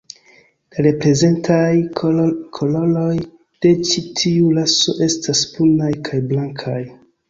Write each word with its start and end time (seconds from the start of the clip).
La 0.77 0.85
reprezentaj 0.87 1.67
koloroj 1.99 3.13
de 3.21 3.77
ĉi 3.93 4.07
tiu 4.23 4.51
raso 4.61 5.01
estas 5.13 5.49
brunaj 5.57 5.97
kaj 6.13 6.27
blankaj. 6.37 6.81